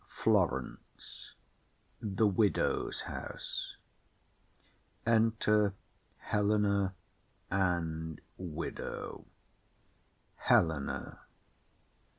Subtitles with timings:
[0.23, 1.35] Florence.
[2.01, 3.75] A room in the Widow's house.
[5.05, 5.75] Enter
[6.17, 6.95] Helena
[7.51, 9.27] and Widow.
[10.37, 11.19] HELENA.